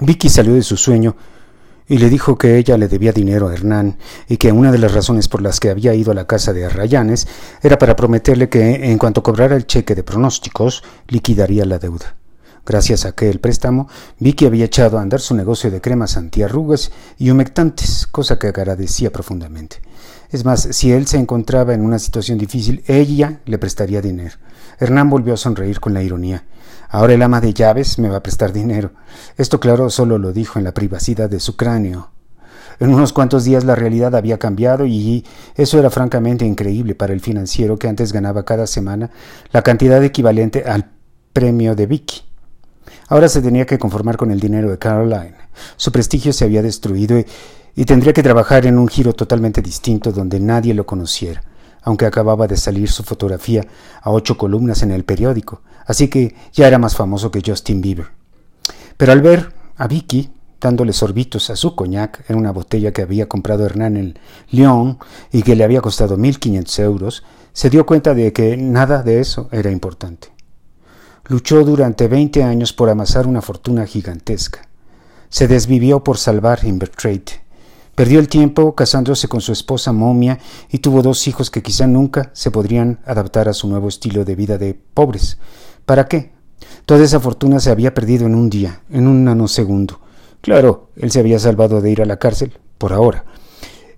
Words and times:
Vicky 0.00 0.28
salió 0.28 0.54
de 0.54 0.62
su 0.62 0.76
sueño 0.76 1.16
y 1.88 1.98
le 1.98 2.08
dijo 2.08 2.36
que 2.36 2.58
ella 2.58 2.76
le 2.76 2.86
debía 2.86 3.12
dinero 3.12 3.48
a 3.48 3.54
Hernán 3.54 3.98
y 4.28 4.36
que 4.36 4.52
una 4.52 4.70
de 4.70 4.78
las 4.78 4.92
razones 4.92 5.26
por 5.26 5.42
las 5.42 5.58
que 5.58 5.70
había 5.70 5.94
ido 5.94 6.12
a 6.12 6.14
la 6.14 6.26
casa 6.26 6.52
de 6.52 6.66
Arrayanes 6.66 7.26
era 7.62 7.78
para 7.78 7.96
prometerle 7.96 8.48
que 8.48 8.90
en 8.90 8.98
cuanto 8.98 9.22
cobrara 9.22 9.56
el 9.56 9.66
cheque 9.66 9.94
de 9.94 10.04
pronósticos 10.04 10.84
liquidaría 11.08 11.64
la 11.64 11.78
deuda. 11.78 12.14
Gracias 12.64 13.06
a 13.06 13.10
aquel 13.10 13.40
préstamo, 13.40 13.88
Vicky 14.18 14.44
había 14.44 14.66
echado 14.66 14.98
a 14.98 15.02
andar 15.02 15.20
su 15.20 15.34
negocio 15.34 15.70
de 15.70 15.80
cremas 15.80 16.18
antiarrugas 16.18 16.92
y 17.16 17.30
humectantes, 17.30 18.06
cosa 18.06 18.38
que 18.38 18.48
agradecía 18.48 19.10
profundamente. 19.10 19.78
Es 20.30 20.44
más, 20.44 20.68
si 20.72 20.92
él 20.92 21.06
se 21.06 21.16
encontraba 21.16 21.72
en 21.74 21.80
una 21.80 21.98
situación 21.98 22.38
difícil, 22.38 22.82
ella 22.86 23.40
le 23.46 23.58
prestaría 23.58 24.02
dinero. 24.02 24.36
Hernán 24.78 25.08
volvió 25.08 25.34
a 25.34 25.38
sonreír 25.38 25.80
con 25.80 25.94
la 25.94 26.02
ironía. 26.02 26.44
Ahora 26.90 27.14
el 27.14 27.22
ama 27.22 27.40
de 27.40 27.54
llaves 27.54 27.98
me 27.98 28.08
va 28.08 28.18
a 28.18 28.22
prestar 28.22 28.52
dinero. 28.52 28.92
Esto 29.36 29.60
claro 29.60 29.90
solo 29.90 30.18
lo 30.18 30.32
dijo 30.32 30.58
en 30.58 30.64
la 30.64 30.74
privacidad 30.74 31.30
de 31.30 31.40
su 31.40 31.56
cráneo. 31.56 32.10
En 32.80 32.94
unos 32.94 33.12
cuantos 33.12 33.44
días 33.44 33.64
la 33.64 33.74
realidad 33.74 34.14
había 34.14 34.38
cambiado 34.38 34.86
y 34.86 35.24
eso 35.56 35.78
era 35.78 35.90
francamente 35.90 36.44
increíble 36.44 36.94
para 36.94 37.12
el 37.12 37.20
financiero 37.20 37.76
que 37.76 37.88
antes 37.88 38.12
ganaba 38.12 38.44
cada 38.44 38.66
semana 38.66 39.10
la 39.50 39.62
cantidad 39.62 40.02
equivalente 40.04 40.64
al 40.64 40.90
premio 41.32 41.74
de 41.74 41.86
Vicky. 41.86 42.22
Ahora 43.08 43.28
se 43.28 43.42
tenía 43.42 43.66
que 43.66 43.78
conformar 43.78 44.16
con 44.16 44.30
el 44.30 44.38
dinero 44.38 44.70
de 44.70 44.78
Caroline. 44.78 45.34
Su 45.76 45.90
prestigio 45.90 46.32
se 46.32 46.44
había 46.44 46.62
destruido 46.62 47.18
y, 47.18 47.26
y 47.78 47.84
tendría 47.84 48.12
que 48.12 48.24
trabajar 48.24 48.66
en 48.66 48.76
un 48.76 48.88
giro 48.88 49.12
totalmente 49.12 49.62
distinto 49.62 50.10
donde 50.10 50.40
nadie 50.40 50.74
lo 50.74 50.84
conociera 50.84 51.42
aunque 51.82 52.06
acababa 52.06 52.48
de 52.48 52.56
salir 52.56 52.90
su 52.90 53.04
fotografía 53.04 53.64
a 54.02 54.10
ocho 54.10 54.36
columnas 54.36 54.82
en 54.82 54.90
el 54.90 55.04
periódico, 55.04 55.62
así 55.86 56.08
que 56.08 56.34
ya 56.52 56.66
era 56.66 56.76
más 56.76 56.96
famoso 56.96 57.30
que 57.30 57.40
Justin 57.40 57.80
Bieber. 57.80 58.08
Pero 58.96 59.12
al 59.12 59.22
ver 59.22 59.54
a 59.76 59.86
Vicky 59.86 60.30
dándole 60.60 60.92
sorbitos 60.92 61.50
a 61.50 61.56
su 61.56 61.76
coñac 61.76 62.28
en 62.28 62.36
una 62.36 62.50
botella 62.50 62.92
que 62.92 63.00
había 63.00 63.28
comprado 63.28 63.64
Hernán 63.64 63.96
en 63.96 64.18
Lyon 64.50 64.98
y 65.32 65.42
que 65.42 65.54
le 65.54 65.62
había 65.62 65.80
costado 65.80 66.16
mil 66.16 66.40
quinientos 66.40 66.78
euros, 66.80 67.22
se 67.52 67.70
dio 67.70 67.86
cuenta 67.86 68.12
de 68.12 68.32
que 68.32 68.56
nada 68.56 69.02
de 69.04 69.20
eso 69.20 69.48
era 69.52 69.70
importante. 69.70 70.28
Luchó 71.28 71.64
durante 71.64 72.08
veinte 72.08 72.42
años 72.42 72.72
por 72.72 72.90
amasar 72.90 73.26
una 73.26 73.40
fortuna 73.40 73.86
gigantesca. 73.86 74.68
Se 75.30 75.46
desvivió 75.46 76.02
por 76.02 76.18
salvar 76.18 76.64
Invertrade 76.64 77.47
Perdió 77.98 78.20
el 78.20 78.28
tiempo 78.28 78.76
casándose 78.76 79.26
con 79.26 79.40
su 79.40 79.50
esposa 79.50 79.90
momia 79.90 80.38
y 80.70 80.78
tuvo 80.78 81.02
dos 81.02 81.26
hijos 81.26 81.50
que 81.50 81.64
quizá 81.64 81.88
nunca 81.88 82.30
se 82.32 82.52
podrían 82.52 83.00
adaptar 83.04 83.48
a 83.48 83.52
su 83.52 83.66
nuevo 83.66 83.88
estilo 83.88 84.24
de 84.24 84.36
vida 84.36 84.56
de 84.56 84.74
pobres. 84.74 85.38
¿Para 85.84 86.06
qué? 86.06 86.30
Toda 86.86 87.02
esa 87.02 87.18
fortuna 87.18 87.58
se 87.58 87.72
había 87.72 87.94
perdido 87.94 88.26
en 88.26 88.36
un 88.36 88.50
día, 88.50 88.82
en 88.88 89.08
un 89.08 89.24
nanosegundo. 89.24 89.98
Claro, 90.42 90.90
él 90.94 91.10
se 91.10 91.18
había 91.18 91.40
salvado 91.40 91.80
de 91.80 91.90
ir 91.90 92.00
a 92.00 92.04
la 92.04 92.20
cárcel, 92.20 92.56
por 92.78 92.92
ahora. 92.92 93.24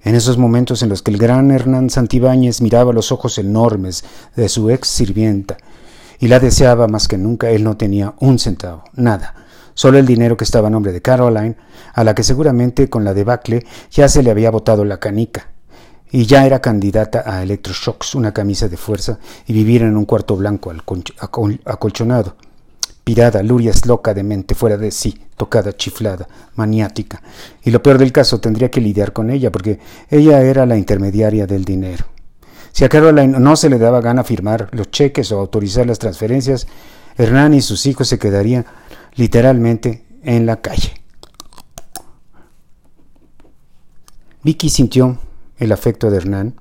En 0.03 0.15
esos 0.15 0.39
momentos 0.39 0.83
en 0.83 0.89
los 0.89 1.03
que 1.03 1.11
el 1.11 1.19
gran 1.19 1.51
Hernán 1.51 1.91
Santibáñez 1.91 2.62
miraba 2.62 2.95
los 2.95 3.12
ojos 3.12 3.37
enormes 3.37 4.03
de 4.34 4.48
su 4.48 4.71
ex 4.71 4.89
sirvienta 4.89 5.59
y 6.19 6.28
la 6.28 6.41
deseaba 6.41 6.89
más 6.89 7.06
que 7.06 7.19
nunca, 7.19 7.51
él 7.51 7.65
no 7.65 7.77
tenía 7.77 8.15
un 8.19 8.39
centavo, 8.39 8.83
nada 8.95 9.40
solo 9.75 9.99
el 9.99 10.07
dinero 10.07 10.37
que 10.37 10.45
estaba 10.45 10.69
a 10.69 10.71
nombre 10.71 10.93
de 10.93 11.03
Caroline, 11.03 11.57
a 11.95 12.05
la 12.05 12.15
que 12.15 12.23
seguramente 12.23 12.89
con 12.89 13.05
la 13.05 13.15
debacle 13.15 13.65
ya 13.91 14.09
se 14.09 14.23
le 14.23 14.31
había 14.31 14.51
botado 14.51 14.85
la 14.85 14.99
canica, 14.99 15.49
y 16.11 16.27
ya 16.27 16.45
era 16.45 16.61
candidata 16.61 17.23
a 17.27 17.43
electroshocks, 17.43 18.15
una 18.15 18.33
camisa 18.33 18.69
de 18.69 18.77
fuerza 18.77 19.19
y 19.47 19.53
vivir 19.53 19.83
en 19.83 19.97
un 19.97 20.05
cuarto 20.05 20.37
blanco 20.37 20.73
acolchonado. 21.65 22.37
Pirada, 23.05 23.43
Lurias 23.43 23.87
loca 23.87 24.12
de 24.12 24.23
mente, 24.23 24.55
fuera 24.55 24.77
de 24.77 24.91
sí, 24.91 25.19
tocada, 25.37 25.73
chiflada, 25.73 26.29
maniática. 26.55 27.23
Y 27.65 27.71
lo 27.71 27.83
peor 27.83 27.99
del 27.99 28.12
caso, 28.12 28.41
tendría 28.41 28.71
que 28.71 28.81
lidiar 28.81 29.12
con 29.12 29.31
ella, 29.31 29.51
porque 29.51 29.81
ella 30.11 30.43
era 30.43 30.67
la 30.67 30.77
intermediaria 30.77 31.47
del 31.47 31.65
dinero. 31.65 32.05
Si 32.73 32.84
a 32.84 32.89
Caroline 32.89 33.39
no 33.39 33.56
se 33.56 33.69
le 33.69 33.78
daba 33.78 34.00
gana 34.00 34.23
firmar 34.23 34.69
los 34.73 34.91
cheques 34.91 35.33
o 35.33 35.41
autorizar 35.41 35.87
las 35.87 35.99
transferencias, 35.99 36.67
Hernán 37.17 37.55
y 37.55 37.62
sus 37.62 37.87
hijos 37.87 38.09
se 38.09 38.19
quedarían 38.19 38.65
literalmente 39.15 40.04
en 40.22 40.47
la 40.47 40.60
calle. 40.60 40.94
Vicky 44.43 44.71
sintió 44.71 45.19
el 45.59 45.72
afecto 45.72 46.10
de 46.10 46.16
Hernán, 46.16 46.54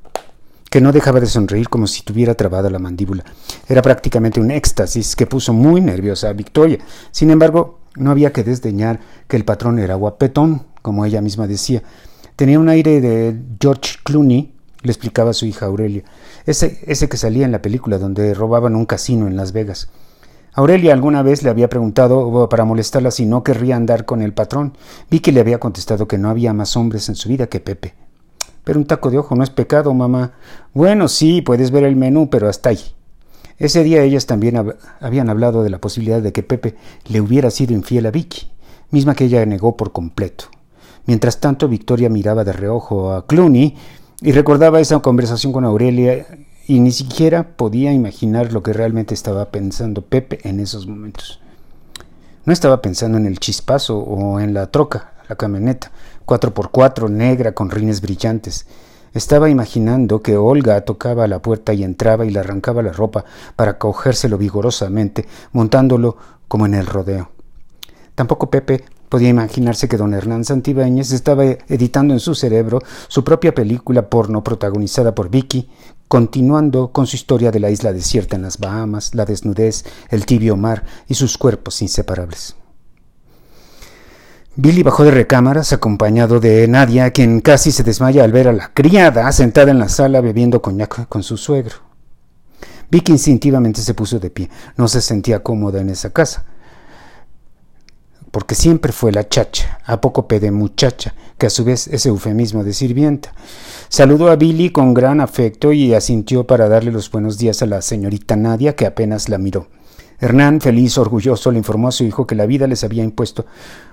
que 0.69 0.81
no 0.81 0.91
dejaba 0.91 1.19
de 1.19 1.27
sonreír 1.27 1.69
como 1.69 1.87
si 1.87 2.03
tuviera 2.03 2.35
trabada 2.35 2.69
la 2.69 2.79
mandíbula. 2.79 3.23
Era 3.67 3.81
prácticamente 3.81 4.39
un 4.39 4.51
éxtasis 4.51 5.15
que 5.15 5.25
puso 5.25 5.53
muy 5.53 5.81
nerviosa 5.81 6.29
a 6.29 6.33
Victoria. 6.33 6.79
Sin 7.11 7.31
embargo, 7.31 7.79
no 7.95 8.11
había 8.11 8.31
que 8.31 8.43
desdeñar 8.43 8.99
que 9.27 9.37
el 9.37 9.45
patrón 9.45 9.79
era 9.79 9.95
guapetón, 9.95 10.67
como 10.81 11.05
ella 11.05 11.21
misma 11.21 11.47
decía. 11.47 11.81
Tenía 12.35 12.59
un 12.59 12.69
aire 12.69 13.01
de 13.01 13.35
George 13.59 13.97
Clooney, 14.03 14.53
le 14.81 14.91
explicaba 14.91 15.33
su 15.33 15.45
hija 15.45 15.65
Aurelia, 15.65 16.03
ese, 16.45 16.79
ese 16.85 17.09
que 17.09 17.17
salía 17.17 17.45
en 17.45 17.51
la 17.51 17.61
película 17.61 17.97
donde 17.97 18.33
robaban 18.33 18.75
un 18.75 18.85
casino 18.85 19.27
en 19.27 19.35
Las 19.35 19.51
Vegas. 19.51 19.89
Aurelia 20.53 20.93
alguna 20.93 21.21
vez 21.21 21.43
le 21.43 21.49
había 21.49 21.69
preguntado 21.69 22.19
oh, 22.19 22.49
para 22.49 22.65
molestarla 22.65 23.11
si 23.11 23.25
no 23.25 23.43
querría 23.43 23.75
andar 23.75 24.05
con 24.05 24.21
el 24.21 24.33
patrón. 24.33 24.73
Vi 25.09 25.19
que 25.19 25.31
le 25.31 25.39
había 25.39 25.59
contestado 25.59 26.07
que 26.07 26.17
no 26.17 26.29
había 26.29 26.53
más 26.53 26.75
hombres 26.75 27.09
en 27.09 27.15
su 27.15 27.29
vida 27.29 27.47
que 27.47 27.59
Pepe. 27.59 27.93
Pero 28.63 28.79
un 28.79 28.85
taco 28.85 29.09
de 29.09 29.17
ojo 29.17 29.35
no 29.35 29.43
es 29.43 29.49
pecado, 29.49 29.93
mamá. 29.93 30.33
Bueno, 30.73 31.07
sí, 31.07 31.41
puedes 31.41 31.71
ver 31.71 31.83
el 31.83 31.95
menú, 31.95 32.29
pero 32.29 32.49
hasta 32.49 32.69
ahí. 32.69 32.79
Ese 33.57 33.83
día 33.83 34.03
ellas 34.03 34.25
también 34.25 34.73
habían 35.01 35.29
hablado 35.29 35.63
de 35.63 35.69
la 35.69 35.79
posibilidad 35.79 36.21
de 36.21 36.31
que 36.31 36.43
Pepe 36.43 36.75
le 37.07 37.19
hubiera 37.19 37.51
sido 37.51 37.73
infiel 37.73 38.05
a 38.05 38.11
Vicky, 38.11 38.49
misma 38.89 39.15
que 39.15 39.25
ella 39.25 39.45
negó 39.45 39.75
por 39.75 39.91
completo. 39.91 40.45
Mientras 41.05 41.39
tanto, 41.39 41.67
Victoria 41.67 42.09
miraba 42.09 42.43
de 42.43 42.53
reojo 42.53 43.11
a 43.11 43.25
Clooney 43.25 43.75
y 44.21 44.31
recordaba 44.31 44.79
esa 44.79 44.99
conversación 44.99 45.51
con 45.51 45.65
Aurelia 45.65 46.25
y 46.69 46.81
ni 46.81 46.91
siquiera 46.91 47.57
podía 47.57 47.91
imaginar 47.93 48.53
lo 48.53 48.61
que 48.61 48.73
realmente 48.73 49.15
estaba 49.15 49.45
pensando 49.45 50.03
Pepe 50.03 50.37
en 50.47 50.59
esos 50.59 50.85
momentos. 50.85 51.39
No 52.45 52.53
estaba 52.53 52.79
pensando 52.79 53.17
en 53.17 53.25
el 53.25 53.39
chispazo 53.39 53.97
o 53.97 54.39
en 54.39 54.53
la 54.53 54.67
troca, 54.67 55.13
la 55.27 55.35
camioneta, 55.35 55.91
4x4 56.27 57.09
negra 57.09 57.53
con 57.53 57.71
rines 57.71 58.01
brillantes. 58.01 58.67
Estaba 59.15 59.49
imaginando 59.49 60.21
que 60.21 60.37
Olga 60.37 60.79
tocaba 60.81 61.25
la 61.25 61.41
puerta 61.41 61.73
y 61.73 61.83
entraba 61.83 62.23
y 62.23 62.29
le 62.29 62.39
arrancaba 62.39 62.83
la 62.83 62.91
ropa 62.91 63.25
para 63.55 63.79
cogérselo 63.79 64.37
vigorosamente, 64.37 65.27
montándolo 65.51 66.17
como 66.47 66.67
en 66.67 66.75
el 66.75 66.85
rodeo. 66.85 67.31
Tampoco 68.13 68.51
Pepe 68.51 68.83
podía 69.09 69.29
imaginarse 69.29 69.89
que 69.89 69.97
don 69.97 70.13
Hernán 70.13 70.45
Santibáñez 70.45 71.13
estaba 71.13 71.45
editando 71.45 72.13
en 72.13 72.19
su 72.19 72.35
cerebro 72.35 72.79
su 73.07 73.23
propia 73.23 73.55
película 73.55 74.07
porno 74.07 74.43
protagonizada 74.43 75.15
por 75.15 75.31
Vicky, 75.31 75.67
continuando 76.09 76.91
con 76.91 77.07
su 77.07 77.15
historia 77.15 77.51
de 77.51 77.59
la 77.59 77.69
isla 77.69 77.93
desierta 77.93 78.35
en 78.35 78.41
las 78.41 78.57
Bahamas, 78.57 79.13
la 79.13 79.25
desnudez, 79.25 79.85
el 80.09 80.25
tibio 80.25 80.57
mar 80.57 80.83
y 81.07 81.13
sus 81.13 81.37
cuerpos 81.37 81.81
inseparables. 81.83 82.55
Billy 84.55 84.81
bajó 84.81 85.03
de 85.03 85.11
recámaras 85.11 85.71
acompañado 85.71 86.39
de 86.39 86.67
Nadia, 86.67 87.11
quien 87.11 87.39
casi 87.39 87.71
se 87.71 87.83
desmaya 87.83 88.23
al 88.23 88.31
ver 88.31 88.47
a 88.47 88.53
la 88.53 88.73
criada 88.73 89.31
sentada 89.31 89.69
en 89.69 89.79
la 89.79 89.87
sala 89.87 90.19
bebiendo 90.19 90.61
coñac 90.61 91.07
con 91.07 91.21
su 91.21 91.37
suegro. 91.37 91.75
Vicky 92.89 93.11
instintivamente 93.11 93.81
se 93.81 93.93
puso 93.93 94.19
de 94.19 94.31
pie. 94.31 94.49
No 94.77 94.87
se 94.87 95.01
sentía 95.01 95.43
cómoda 95.43 95.79
en 95.79 95.89
esa 95.89 96.09
casa 96.11 96.43
porque 98.31 98.55
siempre 98.55 98.91
fue 98.91 99.11
la 99.11 99.27
chacha, 99.27 99.79
apócope 99.85 100.39
de 100.39 100.51
muchacha, 100.51 101.13
que 101.39 101.47
a 101.47 101.49
su 101.49 101.63
vez 101.63 101.87
es 101.87 102.05
eufemismo 102.05 102.63
de 102.63 102.73
sirvienta. 102.73 103.33
Saludó 103.87 104.29
a 104.29 104.35
Billy 104.35 104.69
con 104.69 104.93
gran 104.93 105.21
afecto 105.21 105.73
y 105.73 105.95
asintió 105.95 106.45
para 106.45 106.69
darle 106.69 106.91
los 106.91 107.09
buenos 107.09 107.39
días 107.39 107.63
a 107.63 107.65
la 107.65 107.81
señorita 107.81 108.35
Nadia, 108.35 108.75
que 108.75 108.85
apenas 108.85 109.29
la 109.29 109.39
miró. 109.39 109.67
Hernán, 110.19 110.59
feliz, 110.59 110.97
orgulloso, 110.97 111.49
le 111.49 111.57
informó 111.57 111.87
a 111.87 111.93
su 111.93 112.03
hijo 112.03 112.27
que 112.27 112.35
la 112.35 112.45
vida 112.45 112.67
les 112.67 112.83
había 112.83 113.03
impuesto 113.03 113.45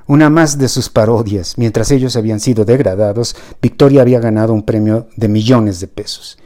una 0.09 0.29
más 0.29 0.59
de 0.59 0.69
sus 0.69 0.91
parodias. 0.91 1.57
Mientras 1.57 1.91
ellos 1.93 2.17
habían 2.17 2.41
sido 2.41 2.65
degradados, 2.65 3.37
Victoria 3.63 4.03
había 4.03 4.21
ganado 4.21 4.53
un 4.53 4.65
premio 4.65 5.07
de 5.17 5.29
millones 5.29 5.81
de 5.81 5.87
pesos. 5.87 6.37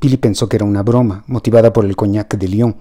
Billy 0.00 0.16
pensó 0.16 0.48
que 0.48 0.56
era 0.56 0.64
una 0.64 0.82
broma, 0.82 1.24
motivada 1.26 1.72
por 1.72 1.84
el 1.84 1.94
coñac 1.94 2.36
de 2.36 2.48
Lyon. 2.48 2.76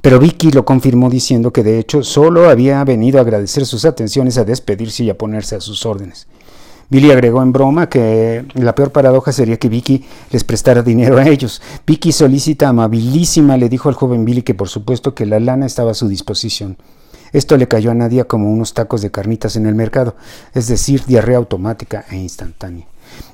Pero 0.00 0.18
Vicky 0.18 0.52
lo 0.52 0.64
confirmó 0.64 1.10
diciendo 1.10 1.52
que 1.52 1.62
de 1.62 1.78
hecho 1.78 2.02
solo 2.02 2.48
había 2.48 2.82
venido 2.84 3.18
a 3.18 3.22
agradecer 3.22 3.66
sus 3.66 3.84
atenciones, 3.84 4.38
a 4.38 4.44
despedirse 4.44 5.04
y 5.04 5.10
a 5.10 5.18
ponerse 5.18 5.56
a 5.56 5.60
sus 5.60 5.84
órdenes. 5.84 6.28
Billy 6.90 7.10
agregó 7.10 7.42
en 7.42 7.52
broma 7.52 7.90
que 7.90 8.46
la 8.54 8.74
peor 8.74 8.92
paradoja 8.92 9.30
sería 9.30 9.58
que 9.58 9.68
Vicky 9.68 10.06
les 10.30 10.42
prestara 10.42 10.82
dinero 10.82 11.18
a 11.18 11.28
ellos. 11.28 11.60
Vicky 11.86 12.12
solícita, 12.12 12.68
amabilísima, 12.68 13.58
le 13.58 13.68
dijo 13.68 13.90
al 13.90 13.94
joven 13.94 14.24
Billy 14.24 14.40
que 14.40 14.54
por 14.54 14.70
supuesto 14.70 15.14
que 15.14 15.26
la 15.26 15.38
lana 15.38 15.66
estaba 15.66 15.90
a 15.90 15.94
su 15.94 16.08
disposición. 16.08 16.78
Esto 17.32 17.58
le 17.58 17.68
cayó 17.68 17.90
a 17.90 17.94
Nadia 17.94 18.24
como 18.24 18.50
unos 18.50 18.72
tacos 18.72 19.02
de 19.02 19.10
carnitas 19.10 19.56
en 19.56 19.66
el 19.66 19.74
mercado, 19.74 20.16
es 20.54 20.66
decir, 20.66 21.04
diarrea 21.04 21.36
automática 21.36 22.06
e 22.10 22.16
instantánea. 22.16 22.86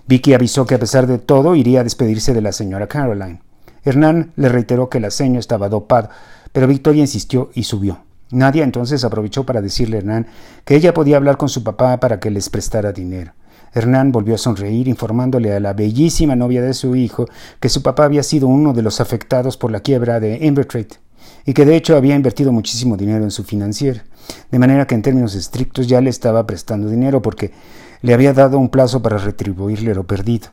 Vicky 0.09 0.35
avisó 0.35 0.67
que 0.67 0.75
a 0.75 0.81
pesar 0.81 1.07
de 1.07 1.19
todo 1.19 1.55
iría 1.55 1.81
a 1.81 1.85
despedirse 1.85 2.35
de 2.35 2.43
la 2.43 2.51
señora 2.51 2.89
Caroline. 2.89 3.41
Hernán 3.85 4.33
le 4.35 4.49
reiteró 4.49 4.89
que 4.89 4.99
la 4.99 5.13
seño 5.13 5.39
estaba 5.39 5.69
dopado, 5.69 6.09
pero 6.53 6.67
Victoria 6.67 7.03
insistió 7.03 7.51
y 7.55 7.63
subió. 7.63 8.01
Nadia 8.31 8.65
entonces 8.65 9.05
aprovechó 9.05 9.45
para 9.45 9.63
decirle 9.63 9.97
a 9.97 10.01
Hernán 10.01 10.27
que 10.65 10.75
ella 10.75 10.93
podía 10.93 11.19
hablar 11.19 11.37
con 11.37 11.49
su 11.49 11.63
papá 11.63 12.01
para 12.01 12.19
que 12.19 12.31
les 12.31 12.51
prestara 12.51 12.93
dinero. 12.93 13.33
Hernán 13.75 14.13
volvió 14.13 14.37
a 14.37 14.39
sonreír 14.39 14.89
informándole 14.89 15.53
a 15.53 15.61
la 15.61 15.73
bellísima 15.73 16.37
novia 16.37 16.63
de 16.63 16.75
su 16.75 16.95
hijo 16.97 17.27
que 17.61 17.69
su 17.69 17.83
papá 17.83 18.05
había 18.05 18.23
sido 18.23 18.47
uno 18.49 18.73
de 18.73 18.83
los 18.83 19.01
afectados 19.01 19.57
por 19.57 19.71
la 19.71 19.81
quiebra 19.81 20.21
de 20.21 20.39
Invertrade 20.47 21.01
y 21.45 21.53
que 21.53 21.65
de 21.65 21.77
hecho 21.77 21.97
había 21.97 22.15
invertido 22.15 22.53
muchísimo 22.53 22.97
dinero 22.97 23.25
en 23.25 23.31
su 23.31 23.45
financiera, 23.45 24.05
de 24.51 24.59
manera 24.59 24.87
que 24.87 24.95
en 24.95 25.03
términos 25.03 25.35
estrictos 25.35 25.87
ya 25.87 26.01
le 26.01 26.11
estaba 26.11 26.47
prestando 26.47 26.89
dinero 26.89 27.21
porque 27.21 27.53
le 28.01 28.15
había 28.15 28.33
dado 28.33 28.59
un 28.59 28.69
plazo 28.69 29.03
para 29.03 29.19
retribuirle 29.19 29.95
lo 29.95 30.05
perdido. 30.05 30.49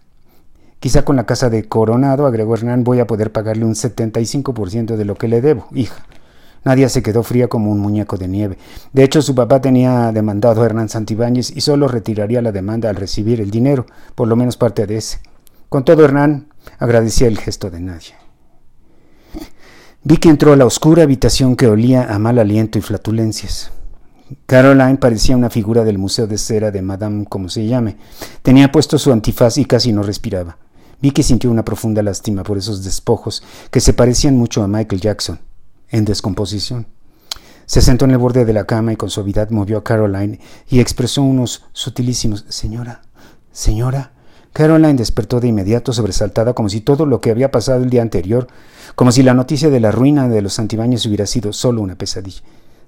Quizá 0.80 1.06
con 1.06 1.16
la 1.16 1.26
casa 1.26 1.50
de 1.50 1.68
Coronado, 1.68 2.26
agregó 2.26 2.56
Hernán, 2.56 2.84
voy 2.84 3.00
a 3.00 3.08
poder 3.08 3.32
pagarle 3.32 3.66
un 3.66 3.76
75% 3.76 4.96
de 4.96 5.06
lo 5.06 5.16
que 5.16 5.28
le 5.28 5.42
debo, 5.42 5.68
hija. 5.74 6.06
Nadia 6.64 6.90
se 6.90 7.02
quedó 7.02 7.24
fría 7.24 7.48
como 7.48 7.72
un 7.72 7.80
muñeco 7.80 8.18
de 8.18 8.28
nieve. 8.28 8.58
De 8.94 9.04
hecho, 9.04 9.22
su 9.22 9.34
papá 9.34 9.62
tenía 9.62 10.12
demandado 10.12 10.62
a 10.62 10.66
Hernán 10.66 10.90
Santibáñez 10.90 11.52
y 11.56 11.62
solo 11.62 11.88
retiraría 11.88 12.42
la 12.42 12.52
demanda 12.52 12.90
al 12.90 12.96
recibir 12.96 13.42
el 13.42 13.50
dinero, 13.50 13.88
por 14.14 14.28
lo 14.28 14.36
menos 14.36 14.58
parte 14.58 14.86
de 14.86 14.98
ese. 14.98 15.20
Con 15.70 15.84
todo, 15.84 16.06
Hernán 16.06 16.48
agradecía 16.78 17.28
el 17.28 17.40
gesto 17.40 17.72
de 17.72 17.80
Nadia. 17.80 18.16
Vicky 20.04 20.30
entró 20.30 20.54
a 20.54 20.56
la 20.56 20.66
oscura 20.66 21.04
habitación 21.04 21.56
que 21.56 21.68
olía 21.68 22.14
a 22.14 22.20
mal 22.20 22.38
aliento 22.38 22.78
y 22.78 22.82
flatulencias. 22.82 23.72
Caroline 24.46 24.98
parecía 24.98 25.36
una 25.36 25.50
figura 25.50 25.84
del 25.84 25.98
Museo 25.98 26.28
de 26.28 26.38
Cera 26.38 26.72
de 26.72 26.82
Madame 26.82 27.26
como 27.26 27.50
se 27.50 27.66
llame. 27.66 27.98
Tenía 28.42 28.72
puesto 28.72 28.98
su 28.98 29.12
antifaz 29.12 29.58
y 29.58 29.66
casi 29.66 29.92
no 29.92 30.04
respiraba. 30.04 30.58
Vicky 31.02 31.24
sintió 31.24 31.50
una 31.50 31.66
profunda 31.66 32.04
lástima 32.04 32.44
por 32.44 32.58
esos 32.58 32.84
despojos 32.84 33.44
que 33.72 33.80
se 33.80 33.94
parecían 33.94 34.38
mucho 34.38 34.64
a 34.64 34.68
Michael 34.68 35.02
Jackson 35.02 35.40
en 35.92 36.06
descomposición. 36.06 36.88
Se 37.66 37.82
sentó 37.82 38.06
en 38.06 38.12
el 38.12 38.18
borde 38.18 38.44
de 38.44 38.54
la 38.54 38.66
cama 38.66 38.92
y 38.94 38.96
con 38.96 39.10
suavidad 39.10 39.50
movió 39.50 39.78
a 39.78 39.84
Caroline 39.84 40.40
y 40.70 40.80
expresó 40.80 41.22
unos 41.22 41.64
sutilísimos 41.74 42.46
Señora, 42.50 43.02
señora. 43.52 44.12
Caroline 44.54 44.96
despertó 44.96 45.40
de 45.40 45.48
inmediato 45.48 45.94
sobresaltada 45.94 46.54
como 46.54 46.68
si 46.68 46.82
todo 46.82 47.06
lo 47.06 47.22
que 47.22 47.32
había 47.32 47.52
pasado 47.52 47.84
el 47.84 47.90
día 47.90 48.02
anterior, 48.02 48.48
como 48.96 49.14
si 49.14 49.24
la 49.24 49.34
noticia 49.34 49.70
de 49.70 49.80
la 49.80 49.92
ruina 49.92 50.28
de 50.28 50.42
los 50.42 50.60
antibaños 50.60 51.06
hubiera 51.06 51.26
sido 51.26 51.54
solo 51.54 51.82
una 51.82 51.96
pesadilla. 51.96 52.42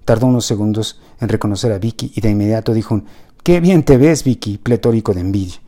Tardó 0.04 0.28
unos 0.28 0.46
segundos 0.46 1.00
en 1.22 1.30
reconocer 1.30 1.72
a 1.72 1.78
Vicky 1.78 2.12
y 2.16 2.20
de 2.20 2.32
inmediato 2.32 2.74
dijo 2.74 2.96
un 2.96 3.06
Qué 3.44 3.60
bien 3.62 3.84
te 3.84 3.98
ves, 3.98 4.24
Vicky, 4.24 4.58
pletórico 4.58 5.14
de 5.14 5.22
envidia. 5.22 5.62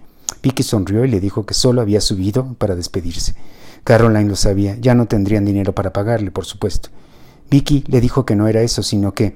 Vicky 0.43 0.63
sonrió 0.63 1.05
y 1.05 1.09
le 1.09 1.19
dijo 1.19 1.45
que 1.45 1.53
solo 1.53 1.81
había 1.81 2.01
subido 2.01 2.53
para 2.57 2.75
despedirse. 2.75 3.35
Caroline 3.83 4.29
lo 4.29 4.35
sabía, 4.35 4.75
ya 4.75 4.95
no 4.95 5.07
tendrían 5.07 5.45
dinero 5.45 5.73
para 5.73 5.93
pagarle, 5.93 6.31
por 6.31 6.45
supuesto. 6.45 6.89
Vicky 7.49 7.83
le 7.87 8.01
dijo 8.01 8.25
que 8.25 8.35
no 8.35 8.47
era 8.47 8.61
eso, 8.61 8.83
sino 8.83 9.13
que 9.13 9.35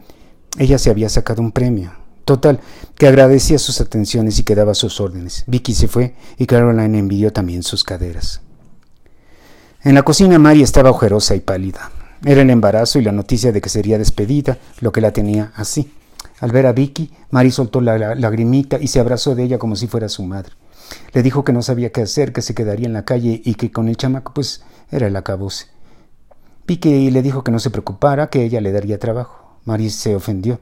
ella 0.57 0.77
se 0.77 0.89
había 0.89 1.09
sacado 1.09 1.41
un 1.41 1.51
premio. 1.51 1.91
Total, 2.25 2.59
que 2.95 3.07
agradecía 3.07 3.57
sus 3.57 3.81
atenciones 3.81 4.37
y 4.39 4.43
que 4.43 4.55
daba 4.55 4.75
sus 4.75 5.01
órdenes. 5.01 5.43
Vicky 5.47 5.73
se 5.73 5.87
fue 5.87 6.15
y 6.37 6.45
Caroline 6.45 6.99
envidió 6.99 7.33
también 7.33 7.63
sus 7.63 7.83
caderas. 7.83 8.41
En 9.81 9.95
la 9.95 10.03
cocina 10.03 10.37
Mary 10.37 10.61
estaba 10.61 10.89
ojerosa 10.91 11.35
y 11.35 11.39
pálida. 11.39 11.91
Era 12.25 12.41
el 12.41 12.49
embarazo 12.49 12.99
y 12.99 13.03
la 13.03 13.13
noticia 13.13 13.51
de 13.51 13.61
que 13.61 13.69
sería 13.69 13.97
despedida 13.97 14.57
lo 14.81 14.91
que 14.91 15.01
la 15.01 15.11
tenía 15.11 15.53
así. 15.55 15.91
Al 16.39 16.51
ver 16.51 16.67
a 16.67 16.73
Vicky, 16.73 17.11
Mary 17.31 17.51
soltó 17.51 17.81
la 17.81 18.15
lagrimita 18.15 18.77
y 18.79 18.87
se 18.87 18.99
abrazó 18.99 19.35
de 19.35 19.43
ella 19.43 19.57
como 19.57 19.75
si 19.75 19.87
fuera 19.87 20.09
su 20.09 20.23
madre. 20.23 20.51
Le 21.13 21.23
dijo 21.23 21.43
que 21.43 21.53
no 21.53 21.61
sabía 21.61 21.91
qué 21.91 22.01
hacer, 22.01 22.33
que 22.33 22.41
se 22.41 22.53
quedaría 22.53 22.87
en 22.87 22.93
la 22.93 23.05
calle 23.05 23.41
y 23.43 23.55
que 23.55 23.71
con 23.71 23.87
el 23.87 23.97
chamaco 23.97 24.33
pues 24.33 24.63
era 24.91 25.07
el 25.07 25.15
acabose. 25.15 25.67
Pique 26.69 27.09
le 27.09 27.23
dijo 27.23 27.43
que 27.43 27.51
no 27.51 27.57
se 27.57 27.71
preocupara, 27.71 28.29
que 28.29 28.43
ella 28.43 28.61
le 28.61 28.71
daría 28.71 28.99
trabajo. 28.99 29.57
Mary 29.65 29.89
se 29.89 30.15
ofendió. 30.15 30.59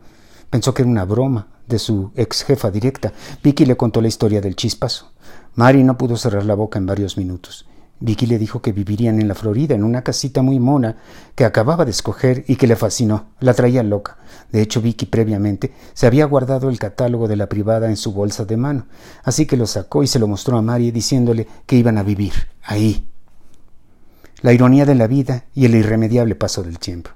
Pensó 0.50 0.74
que 0.74 0.84
era 0.84 0.90
una 0.90 1.04
broma 1.04 1.48
de 1.68 1.80
su 1.80 2.12
ex 2.16 2.46
jefa 2.46 2.72
directa. 2.72 3.12
Vicky 3.44 3.66
le 3.66 3.76
contó 3.76 4.00
la 4.00 4.08
historia 4.08 4.40
del 4.40 4.56
chispazo. 4.56 5.12
Mary 5.56 5.84
no 5.84 5.98
pudo 5.98 6.16
cerrar 6.16 6.46
la 6.46 6.56
boca 6.56 6.80
en 6.80 6.86
varios 6.86 7.18
minutos. 7.18 7.68
Vicky 8.00 8.26
le 8.26 8.40
dijo 8.40 8.62
que 8.62 8.72
vivirían 8.72 9.20
en 9.20 9.28
la 9.28 9.36
Florida, 9.36 9.76
en 9.76 9.84
una 9.84 10.02
casita 10.02 10.42
muy 10.42 10.62
mona 10.62 10.96
que 11.36 11.44
acababa 11.44 11.84
de 11.84 11.92
escoger 11.92 12.46
y 12.48 12.56
que 12.56 12.68
le 12.68 12.78
fascinó. 12.78 13.26
La 13.42 13.54
traía 13.54 13.84
loca. 13.84 14.16
De 14.50 14.62
hecho, 14.62 14.80
Vicky 14.80 15.08
previamente 15.08 15.74
se 15.94 16.08
había 16.08 16.24
guardado 16.24 16.70
el 16.70 16.80
catálogo 16.80 17.28
de 17.28 17.36
la 17.36 17.50
privada 17.50 17.90
en 17.90 17.98
su 17.98 18.14
bolsa 18.14 18.46
de 18.46 18.56
mano, 18.56 18.86
así 19.26 19.46
que 19.46 19.58
lo 19.58 19.68
sacó 19.68 20.04
y 20.04 20.08
se 20.08 20.20
lo 20.20 20.28
mostró 20.30 20.58
a 20.58 20.62
Mary 20.62 20.90
diciéndole 20.92 21.50
que 21.66 21.76
iban 21.76 21.98
a 21.98 22.04
vivir 22.04 22.32
ahí, 22.64 23.06
la 24.42 24.54
ironía 24.54 24.86
de 24.86 24.96
la 24.96 25.08
vida 25.08 25.46
y 25.54 25.66
el 25.66 25.76
irremediable 25.76 26.36
paso 26.36 26.64
del 26.64 26.80
tiempo. 26.80 27.12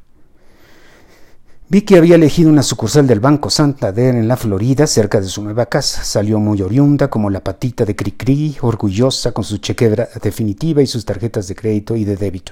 Vicky 1.70 1.96
había 1.96 2.16
elegido 2.16 2.50
una 2.50 2.64
sucursal 2.64 3.08
del 3.08 3.22
Banco 3.22 3.50
Santander 3.50 4.16
en 4.16 4.28
la 4.28 4.36
Florida, 4.36 4.86
cerca 4.88 5.22
de 5.22 5.28
su 5.28 5.42
nueva 5.42 5.68
casa. 5.68 6.04
Salió 6.04 6.38
muy 6.38 6.62
oriunda, 6.62 7.10
como 7.10 7.30
la 7.30 7.42
patita 7.42 7.86
de 7.86 7.96
Cricri, 7.96 8.58
orgullosa 8.60 9.32
con 9.32 9.46
su 9.46 9.60
chequera 9.60 10.10
definitiva 10.22 10.82
y 10.82 10.88
sus 10.88 11.06
tarjetas 11.06 11.48
de 11.48 11.56
crédito 11.56 11.96
y 11.96 12.04
de 12.04 12.18
débito. 12.18 12.52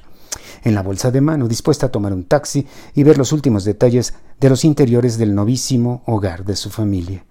En 0.63 0.73
la 0.73 0.83
bolsa 0.83 1.11
de 1.11 1.19
mano, 1.19 1.49
dispuesta 1.49 1.87
a 1.87 1.91
tomar 1.91 2.13
un 2.13 2.23
taxi 2.23 2.65
y 2.95 3.03
ver 3.03 3.17
los 3.17 3.33
últimos 3.33 3.65
detalles 3.65 4.13
de 4.39 4.49
los 4.49 4.63
interiores 4.63 5.17
del 5.17 5.35
novísimo 5.35 6.01
hogar 6.05 6.45
de 6.45 6.55
su 6.55 6.69
familia. 6.69 7.25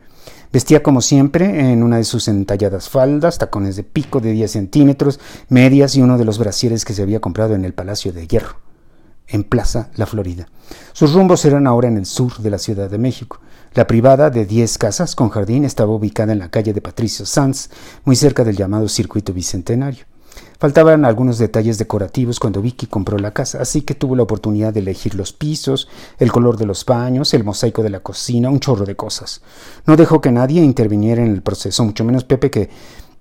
Vestía 0.53 0.83
como 0.83 1.03
siempre 1.03 1.73
en 1.73 1.83
una 1.83 1.99
de 1.99 2.05
sus 2.05 2.27
entalladas 2.27 2.89
faldas, 2.89 3.37
tacones 3.37 3.77
de 3.77 3.85
pico 3.85 4.21
de 4.21 4.33
10 4.33 4.51
centímetros, 4.51 5.21
medias 5.49 5.95
y 5.95 6.03
uno 6.03 6.17
de 6.17 6.25
los 6.25 6.39
brasieres 6.39 6.85
que 6.85 6.95
se 6.95 7.03
había 7.03 7.21
comprado 7.21 7.55
en 7.55 7.67
el 7.67 7.75
Palacio 7.75 8.13
de 8.13 8.27
Hierro, 8.27 8.57
en 9.27 9.45
Plaza 9.45 9.91
La 9.97 10.07
Florida. 10.07 10.49
Sus 10.93 11.13
rumbos 11.13 11.45
eran 11.45 11.67
ahora 11.67 11.89
en 11.89 11.99
el 11.99 12.07
sur 12.07 12.39
de 12.39 12.51
la 12.51 12.59
Ciudad 12.59 12.89
de 12.89 12.99
México. 12.99 13.41
La 13.75 13.87
privada 13.87 14.31
de 14.31 14.47
10 14.47 14.79
casas 14.79 15.15
con 15.15 15.29
jardín 15.29 15.67
estaba 15.67 15.93
ubicada 15.93 16.33
en 16.33 16.39
la 16.39 16.51
calle 16.51 16.73
de 16.73 16.81
Patricio 16.81 17.27
Sanz, 17.27 17.69
muy 18.05 18.17
cerca 18.17 18.43
del 18.43 18.57
llamado 18.57 18.89
Circuito 18.89 19.35
Bicentenario. 19.35 20.07
Faltaban 20.61 21.05
algunos 21.05 21.39
detalles 21.39 21.79
decorativos 21.79 22.41
cuando 22.41 22.61
Vicky 22.61 22.87
compró 22.87 23.17
la 23.17 23.31
casa, 23.31 23.63
así 23.63 23.83
que 23.83 23.95
tuvo 23.95 24.17
la 24.17 24.25
oportunidad 24.25 24.75
de 24.75 24.81
elegir 24.81 25.15
los 25.15 25.33
pisos, 25.33 25.87
el 26.19 26.33
color 26.33 26.57
de 26.57 26.67
los 26.67 26.85
baños, 26.85 27.33
el 27.33 27.45
mosaico 27.45 27.85
de 27.85 27.91
la 27.91 28.01
cocina, 28.01 28.51
un 28.51 28.59
chorro 28.59 28.85
de 28.85 28.97
cosas. 28.97 29.41
No 29.87 29.97
dejó 29.97 30.21
que 30.21 30.33
nadie 30.33 30.61
interviniera 30.61 31.23
en 31.23 31.31
el 31.31 31.43
proceso, 31.43 31.85
mucho 31.85 32.03
menos 32.03 32.25
Pepe 32.25 32.51
que 32.51 32.71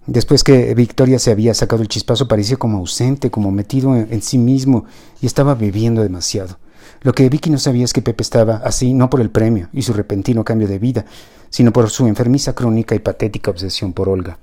después 0.08 0.44
que 0.44 0.74
Victoria 0.74 1.20
se 1.20 1.30
había 1.30 1.54
sacado 1.54 1.84
el 1.84 1.90
chispazo 1.90 2.28
parecía 2.28 2.58
como 2.58 2.80
ausente, 2.80 3.30
como 3.30 3.52
metido 3.52 3.96
en, 3.96 4.22
sí 4.24 4.40
mismo 4.40 4.86
y 5.22 5.28
estaba 5.28 5.54
bebiendo 5.54 6.02
demasiado. 6.02 6.58
Lo 7.02 7.14
que 7.14 7.30
Vicky 7.30 7.52
no 7.52 7.60
sabía 7.60 7.86
es 7.86 7.94
que 7.94 8.02
Pepe 8.02 8.24
estaba 8.24 8.56
así 8.64 8.96
no 8.96 9.12
por 9.12 9.22
el 9.22 9.30
premio 9.30 9.70
y 9.74 9.84
su 9.84 9.94
repentino 9.94 10.44
cambio 10.44 10.68
de 10.68 10.80
vida, 10.80 11.06
sino 11.52 11.72
por 11.72 11.92
su 11.92 12.08
enfermiza 12.08 12.56
crónica 12.56 12.96
y 12.96 13.00
patética 13.00 13.52
obsesión 13.52 13.94
por 13.94 14.10
Olga. 14.10 14.40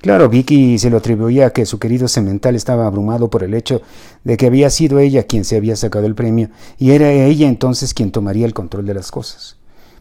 Claro, 0.00 0.28
Vicky 0.28 0.78
se 0.78 0.90
lo 0.90 0.98
atribuía 0.98 1.46
a 1.46 1.50
que 1.50 1.66
su 1.66 1.78
querido 1.78 2.06
semental 2.06 2.54
estaba 2.54 2.86
abrumado 2.86 3.28
por 3.28 3.42
el 3.42 3.54
hecho 3.54 3.82
de 4.24 4.36
que 4.36 4.46
había 4.46 4.70
sido 4.70 4.98
ella 4.98 5.24
quien 5.24 5.44
se 5.44 5.56
había 5.56 5.74
sacado 5.74 6.06
el 6.06 6.14
premio, 6.14 6.50
y 6.78 6.90
era 6.90 7.10
ella 7.10 7.48
entonces 7.48 7.94
quien 7.94 8.12
tomaría 8.12 8.46
el 8.46 8.54
control 8.54 8.86
de 8.86 8.94
las 8.94 9.10
cosas. 9.10 9.56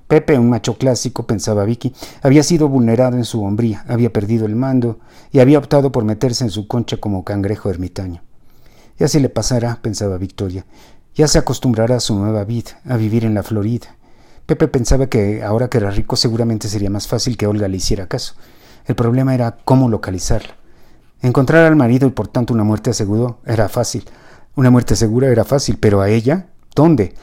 Pepe, 0.08 0.38
un 0.38 0.50
macho 0.50 0.78
clásico, 0.78 1.26
pensaba 1.26 1.66
Vicky, 1.66 1.94
había 2.22 2.44
sido 2.44 2.68
vulnerado 2.70 3.18
en 3.18 3.26
su 3.26 3.44
hombría, 3.44 3.84
había 3.88 4.14
perdido 4.14 4.46
el 4.46 4.56
mando 4.56 5.00
y 5.32 5.40
había 5.40 5.58
optado 5.58 5.92
por 5.92 6.04
meterse 6.04 6.44
en 6.44 6.52
su 6.52 6.68
concha 6.68 6.98
como 6.98 7.24
cangrejo 7.24 7.72
ermitaño. 7.72 8.22
Ya 9.00 9.08
se 9.08 9.20
le 9.20 9.30
pasará, 9.30 9.80
pensaba 9.82 10.18
Victoria, 10.18 10.66
ya 11.16 11.28
se 11.28 11.40
acostumbrará 11.40 11.96
a 11.96 12.02
su 12.02 12.14
nueva 12.16 12.44
vida, 12.44 12.80
a 12.86 12.98
vivir 12.98 13.26
en 13.26 13.34
la 13.34 13.42
Florida. 13.42 13.96
Pepe 14.46 14.68
pensaba 14.68 15.08
que 15.08 15.42
ahora 15.42 15.70
que 15.70 15.80
era 15.80 15.90
rico 15.90 16.16
seguramente 16.16 16.68
sería 16.68 16.92
más 16.92 17.08
fácil 17.08 17.36
que 17.36 17.48
Olga 17.48 17.68
le 17.68 17.78
hiciera 17.78 18.08
caso. 18.08 18.36
El 18.86 18.96
problema 18.96 19.34
era 19.34 19.58
cómo 19.64 19.90
localizarla. 19.90 20.56
Encontrar 21.22 21.66
al 21.66 21.76
marido 21.76 22.08
y 22.08 22.12
por 22.12 22.28
tanto 22.28 22.54
una 22.54 22.64
muerte 22.64 22.92
aseguró 22.92 23.40
era 23.46 23.68
fácil. 23.68 24.06
Una 24.56 24.70
muerte 24.70 24.96
segura 24.96 25.28
era 25.30 25.44
fácil, 25.44 25.78
pero 25.80 26.02
a 26.02 26.10
ella, 26.10 26.48
¿dónde? 26.76 27.14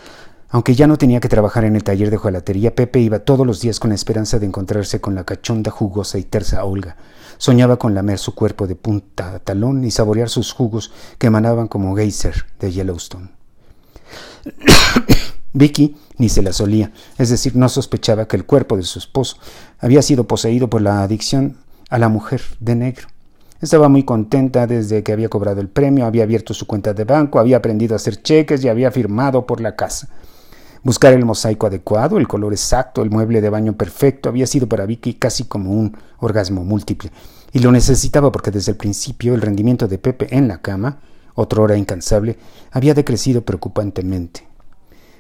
Aunque 0.51 0.75
ya 0.75 0.87
no 0.87 0.99
tenía 0.99 1.21
que 1.21 1.31
trabajar 1.31 1.65
en 1.65 1.77
el 1.77 1.85
taller 1.85 2.11
de 2.11 2.19
jalatería, 2.19 2.75
Pepe 2.75 3.01
iba 3.01 3.21
todos 3.21 3.47
los 3.47 3.61
días 3.61 3.81
con 3.81 3.89
la 3.89 3.95
esperanza 3.95 4.39
de 4.39 4.45
encontrarse 4.45 5.01
con 5.01 5.15
la 5.15 5.25
cachonda, 5.25 5.71
jugosa 5.71 6.19
y 6.19 6.25
tersa 6.25 6.65
Olga. 6.65 6.97
Soñaba 7.39 7.79
con 7.79 7.95
lamer 7.95 8.19
su 8.19 8.35
cuerpo 8.35 8.67
de 8.67 8.75
punta 8.75 9.37
a 9.37 9.39
talón 9.39 9.83
y 9.85 9.91
saborear 9.91 10.29
sus 10.29 10.53
jugos 10.53 10.93
que 11.17 11.29
emanaban 11.29 11.69
como 11.69 11.97
geyser 11.97 12.45
de 12.61 12.71
Yellowstone. 12.71 13.31
Vicky 15.55 15.97
ni 16.19 16.29
se 16.29 16.43
la 16.43 16.53
solía, 16.53 16.93
es 17.19 17.29
decir, 17.29 17.57
no 17.57 17.69
sospechaba 17.69 18.27
que 18.27 18.37
el 18.37 18.45
cuerpo 18.45 18.77
de 18.77 18.83
su 18.83 18.99
esposo 18.99 19.37
había 19.79 20.03
sido 20.03 20.27
poseído 20.27 20.69
por 20.69 20.81
la 20.83 21.03
adicción 21.03 21.57
a 21.91 21.99
la 21.99 22.09
mujer 22.09 22.43
de 22.61 22.75
negro. 22.75 23.09
Estaba 23.61 23.89
muy 23.89 24.03
contenta 24.03 24.67
desde 24.67 25.03
que 25.03 25.13
había 25.13 25.29
cobrado 25.29 25.61
el 25.61 25.69
premio, 25.69 26.05
había 26.05 26.25
abierto 26.25 26.53
su 26.53 26.67
cuenta 26.67 26.95
de 26.95 27.05
banco, 27.05 27.39
había 27.39 27.59
aprendido 27.59 27.95
a 27.95 27.97
hacer 27.97 28.21
cheques 28.21 28.65
y 28.65 28.69
había 28.69 28.91
firmado 28.91 29.47
por 29.47 29.61
la 29.61 29.77
casa. 29.77 30.09
Buscar 30.83 31.13
el 31.13 31.25
mosaico 31.25 31.69
adecuado, 31.69 32.19
el 32.19 32.27
color 32.27 32.53
exacto, 32.53 33.03
el 33.03 33.11
mueble 33.11 33.41
de 33.41 33.51
baño 33.51 33.75
perfecto 33.75 34.29
había 34.29 34.49
sido 34.49 34.69
para 34.69 34.85
Vicky 34.85 35.15
casi 35.15 35.45
como 35.45 35.71
un 35.71 35.97
orgasmo 36.19 36.65
múltiple. 36.65 37.13
Y 37.53 37.61
lo 37.61 37.71
necesitaba 37.71 38.33
porque 38.33 38.51
desde 38.51 38.73
el 38.73 38.79
principio 38.79 39.35
el 39.35 39.43
rendimiento 39.43 39.87
de 39.87 39.99
Pepe 39.99 40.27
en 40.37 40.49
la 40.49 40.61
cama, 40.61 40.99
otra 41.37 41.63
hora 41.63 41.77
incansable, 41.77 42.37
había 42.73 42.95
decrecido 42.95 43.43
preocupantemente. 43.43 44.52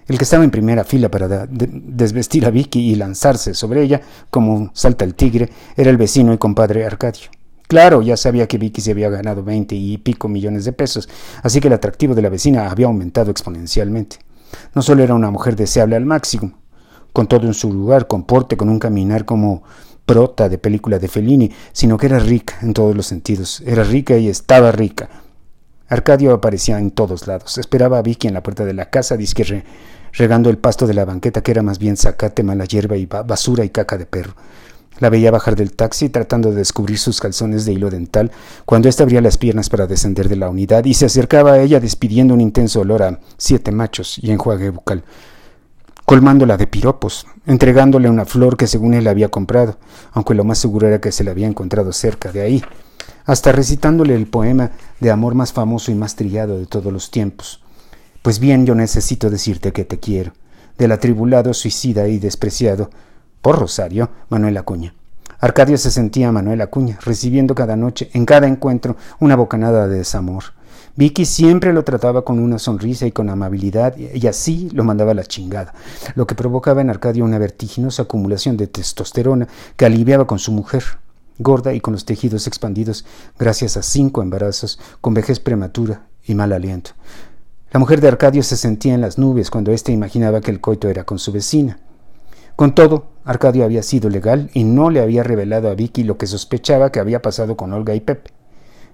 El 0.07 0.19
que 0.19 0.25
estaba 0.25 0.45
en 0.45 0.51
primera 0.51 0.85
fila 0.85 1.11
para 1.11 1.47
desvestir 1.47 2.47
a 2.47 2.51
Vicky 2.51 2.91
y 2.91 2.95
lanzarse 2.97 3.55
sobre 3.55 3.83
ella 3.83 4.01
como 4.31 4.71
salta 4.75 5.05
el 5.05 5.15
tigre 5.15 5.49
era 5.77 5.91
el 5.91 5.97
vecino 5.97 6.33
y 6.33 6.39
compadre 6.39 6.85
Arcadio. 6.85 7.31
Claro, 7.69 8.03
ya 8.03 8.17
sabía 8.17 8.47
que 8.47 8.59
Vicky 8.59 8.83
se 8.83 8.91
había 8.91 9.09
ganado 9.09 9.43
veinte 9.43 9.75
y 9.75 9.97
pico 9.97 10.29
millones 10.29 10.65
de 10.65 10.73
pesos, 10.73 11.09
así 11.43 11.61
que 11.61 11.69
el 11.69 11.75
atractivo 11.75 12.15
de 12.15 12.23
la 12.23 12.29
vecina 12.29 12.71
había 12.71 12.87
aumentado 12.87 13.31
exponencialmente. 13.31 14.19
No 14.75 14.83
solo 14.83 15.03
era 15.03 15.15
una 15.15 15.31
mujer 15.31 15.57
deseable 15.57 15.97
al 15.97 16.05
máximo, 16.05 16.53
con 17.13 17.29
todo 17.29 17.47
en 17.47 17.55
su 17.55 17.73
lugar, 17.73 18.07
con 18.07 18.25
porte, 18.25 18.57
con 18.57 18.69
un 18.69 18.79
caminar 18.79 19.25
como 19.25 19.63
prota 20.05 20.49
de 20.49 20.59
película 20.59 20.99
de 20.99 21.09
Fellini, 21.09 21.51
sino 21.73 21.97
que 21.97 22.07
era 22.07 22.19
rica 22.19 22.59
en 22.61 22.75
todos 22.75 22.95
los 22.95 23.07
sentidos. 23.07 23.63
Era 23.65 23.85
rica 23.85 24.19
y 24.19 24.29
estaba 24.29 24.73
rica. 24.73 25.09
Arcadio 25.93 26.33
aparecía 26.33 26.79
en 26.79 26.91
todos 26.91 27.27
lados. 27.27 27.59
Esperaba 27.59 27.99
a 27.99 28.03
Vicky 28.03 28.27
en 28.27 28.33
la 28.33 28.43
puerta 28.43 28.65
de 28.65 28.73
la 28.73 28.89
casa, 28.89 29.19
disque 29.19 29.63
regando 30.15 30.49
el 30.49 30.57
pasto 30.57 30.87
de 30.87 30.95
la 30.95 31.05
banqueta, 31.05 31.43
que 31.43 31.51
era 31.51 31.61
más 31.61 31.79
bien 31.79 31.99
zacate, 31.99 32.43
mala 32.43 32.65
hierba 32.65 32.97
y 32.97 33.05
basura 33.05 33.63
y 33.63 33.69
caca 33.69 33.99
de 33.99 34.07
perro. 34.07 34.35
La 35.01 35.11
veía 35.11 35.31
bajar 35.31 35.55
del 35.55 35.73
taxi 35.73 36.09
tratando 36.09 36.49
de 36.49 36.57
descubrir 36.57 36.99
sus 36.99 37.21
calzones 37.21 37.67
de 37.67 37.75
hilo 37.75 37.91
dental 37.91 38.31
cuando 38.65 38.89
ésta 38.89 39.03
abría 39.03 39.21
las 39.21 39.37
piernas 39.37 39.69
para 39.69 39.87
descender 39.87 40.31
de 40.31 40.37
la 40.37 40.49
unidad 40.49 40.83
y 40.87 40.95
se 40.95 41.05
acercaba 41.05 41.53
a 41.53 41.61
ella 41.61 41.79
despidiendo 41.79 42.33
un 42.33 42.41
intenso 42.41 42.81
olor 42.81 43.03
a 43.03 43.21
siete 43.37 43.71
machos 43.71 44.19
y 44.19 44.31
enjuague 44.31 44.71
bucal 44.71 45.05
colmándola 46.07 46.57
de 46.57 46.67
piropos, 46.67 47.27
entregándole 47.47 48.11
una 48.11 48.25
flor 48.25 48.57
que 48.57 48.67
según 48.67 48.95
él 48.95 49.07
había 49.09 49.29
comprado, 49.29 49.79
aunque 50.13 50.35
lo 50.35 50.45
más 50.45 50.59
seguro 50.59 50.89
era 50.89 51.01
que 51.01 51.13
se 51.13 51.25
la 51.25 51.31
había 51.31 51.47
encontrado 51.47 51.93
cerca 51.93 52.33
de 52.33 52.43
ahí, 52.43 52.65
hasta 53.25 53.53
recitándole 53.53 54.15
el 54.15 54.27
poema 54.27 54.71
de 55.01 55.11
amor 55.11 55.35
más 55.35 55.53
famoso 55.53 55.91
y 55.91 55.95
más 55.95 56.17
trillado 56.17 56.59
de 56.59 56.67
todos 56.67 56.93
los 56.93 57.11
tiempos. 57.11 57.63
Pues 58.23 58.39
bien, 58.39 58.67
yo 58.67 58.75
necesito 58.75 59.31
decirte 59.31 59.73
que 59.73 59.85
te 59.85 59.99
quiero, 59.99 60.33
del 60.79 60.93
atribulado, 60.93 61.55
suicida 61.55 62.09
y 62.09 62.19
despreciado, 62.19 62.91
por 63.41 63.59
Rosario, 63.59 64.11
Manuel 64.29 64.57
Acuña. 64.57 64.95
Arcadio 65.41 65.77
se 65.77 65.91
sentía 65.91 66.31
Manuel 66.31 66.61
Acuña, 66.61 66.99
recibiendo 67.05 67.55
cada 67.57 67.75
noche, 67.75 68.11
en 68.13 68.25
cada 68.25 68.47
encuentro, 68.47 68.97
una 69.19 69.35
bocanada 69.35 69.89
de 69.89 69.99
desamor. 69.99 70.45
Vicky 70.95 71.25
siempre 71.25 71.73
lo 71.73 71.85
trataba 71.85 72.25
con 72.25 72.39
una 72.39 72.59
sonrisa 72.59 73.07
y 73.07 73.13
con 73.13 73.31
amabilidad 73.31 73.97
y 73.97 74.27
así 74.27 74.69
lo 74.73 74.85
mandaba 74.85 75.13
a 75.13 75.15
la 75.15 75.25
chingada, 75.25 75.73
lo 76.15 76.27
que 76.27 76.35
provocaba 76.35 76.83
en 76.83 76.91
Arcadio 76.91 77.25
una 77.25 77.39
vertiginosa 77.39 78.03
acumulación 78.03 78.57
de 78.57 78.67
testosterona 78.67 79.49
que 79.77 79.87
aliviaba 79.87 80.27
con 80.27 80.39
su 80.39 80.53
mujer, 80.53 80.85
gorda 81.39 81.73
y 81.75 81.81
con 81.81 81.93
los 81.93 82.05
tejidos 82.05 82.47
expandidos 82.47 83.05
gracias 83.39 83.77
a 83.77 83.83
cinco 83.83 84.23
embarazos, 84.23 84.79
con 85.01 85.15
vejez 85.15 85.41
prematura 85.41 86.07
y 86.25 86.35
mal 86.35 86.53
aliento. 86.53 86.93
La 87.73 87.81
mujer 87.81 88.01
de 88.01 88.09
Arcadio 88.09 88.43
se 88.43 88.57
sentía 88.57 88.95
en 88.95 89.01
las 89.01 89.19
nubes 89.19 89.51
cuando 89.51 89.73
éste 89.73 89.93
imaginaba 89.93 90.41
que 90.41 90.51
el 90.51 90.61
coito 90.61 90.89
era 90.89 91.05
con 91.05 91.19
su 91.19 91.33
vecina. 91.33 91.79
Con 92.55 92.75
todo, 92.75 93.07
Arcadio 93.25 93.65
había 93.65 93.83
sido 93.83 94.11
legal 94.11 94.51
y 94.53 94.65
no 94.65 94.91
le 94.91 95.01
había 95.01 95.23
revelado 95.23 95.71
a 95.71 95.75
Vicky 95.75 96.05
lo 96.05 96.19
que 96.19 96.27
sospechaba 96.27 96.93
que 96.93 97.01
había 97.01 97.23
pasado 97.23 97.57
con 97.57 97.73
Olga 97.73 97.95
y 97.95 98.01
Pepe. 98.01 98.31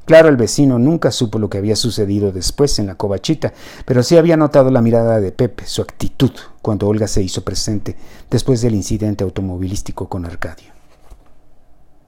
Claro, 0.04 0.28
el 0.28 0.36
vecino 0.36 0.78
nunca 0.78 1.10
supo 1.10 1.38
lo 1.38 1.50
que 1.50 1.58
había 1.58 1.76
sucedido 1.76 2.32
después 2.32 2.78
en 2.78 2.86
la 2.86 2.94
covachita, 2.94 3.52
pero 3.84 4.02
sí 4.02 4.16
había 4.16 4.38
notado 4.38 4.70
la 4.70 4.80
mirada 4.80 5.20
de 5.20 5.32
Pepe, 5.32 5.66
su 5.66 5.82
actitud, 5.82 6.30
cuando 6.62 6.86
Olga 6.86 7.08
se 7.08 7.22
hizo 7.22 7.42
presente 7.42 7.96
después 8.30 8.62
del 8.62 8.74
incidente 8.74 9.24
automovilístico 9.24 10.08
con 10.08 10.24
Arcadio. 10.24 10.77